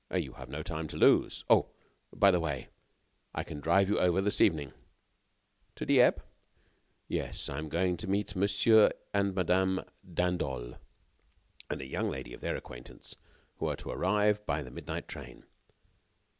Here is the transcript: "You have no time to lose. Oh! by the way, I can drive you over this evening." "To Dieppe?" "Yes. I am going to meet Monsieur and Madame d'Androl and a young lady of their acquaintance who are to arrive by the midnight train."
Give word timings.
"You 0.11 0.33
have 0.33 0.49
no 0.49 0.63
time 0.63 0.87
to 0.87 0.97
lose. 0.97 1.45
Oh! 1.47 1.67
by 2.11 2.31
the 2.31 2.39
way, 2.39 2.69
I 3.35 3.43
can 3.43 3.59
drive 3.59 3.87
you 3.87 3.99
over 3.99 4.19
this 4.19 4.41
evening." 4.41 4.73
"To 5.75 5.85
Dieppe?" 5.85 6.23
"Yes. 7.07 7.47
I 7.47 7.59
am 7.59 7.69
going 7.69 7.97
to 7.97 8.09
meet 8.09 8.35
Monsieur 8.35 8.89
and 9.13 9.35
Madame 9.35 9.83
d'Androl 10.03 10.79
and 11.69 11.81
a 11.83 11.87
young 11.87 12.09
lady 12.09 12.33
of 12.33 12.41
their 12.41 12.55
acquaintance 12.55 13.15
who 13.57 13.67
are 13.67 13.75
to 13.75 13.91
arrive 13.91 14.43
by 14.47 14.63
the 14.63 14.71
midnight 14.71 15.07
train." 15.07 15.43